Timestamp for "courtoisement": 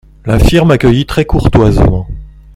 1.25-2.07